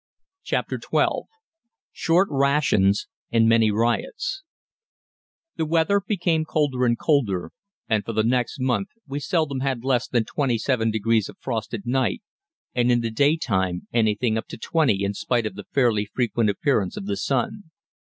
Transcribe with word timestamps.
CHAPTER 0.41 0.79
XII 0.81 1.27
SHORT 1.91 2.27
RATIONS 2.31 3.05
AND 3.31 3.47
MANY 3.47 3.69
RIOTS 3.69 4.41
The 5.57 5.65
weather 5.67 6.01
became 6.01 6.43
colder 6.43 6.87
and 6.87 6.97
colder, 6.97 7.51
and 7.87 8.03
for 8.03 8.11
the 8.11 8.23
next 8.23 8.59
month 8.59 8.87
we 9.07 9.19
seldom 9.19 9.59
had 9.59 9.83
less 9.83 10.07
than 10.07 10.25
27° 10.25 11.29
of 11.29 11.37
frost 11.39 11.75
at 11.75 11.85
night, 11.85 12.23
and 12.73 12.91
in 12.91 13.01
the 13.01 13.11
day 13.11 13.37
time 13.37 13.87
anything 13.93 14.39
up 14.39 14.47
to 14.47 14.57
20° 14.57 14.99
in 15.01 15.13
spite 15.13 15.45
of 15.45 15.53
the 15.53 15.65
fairly 15.71 16.05
frequent 16.05 16.49
appearance 16.49 16.97
of 16.97 17.05
the 17.05 17.15
sun. 17.15 17.65